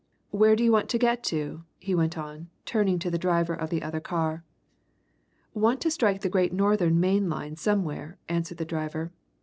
[0.31, 3.69] Where do you want to get to?" he went on, turning to the driver of
[3.69, 4.43] the other car.
[5.53, 9.11] "Want to strike the Great Northern main line somewhere," answered the driver.